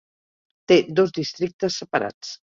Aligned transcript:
Té 0.71 0.77
dos 1.01 1.13
districtes 1.19 1.79
separats. 1.85 2.35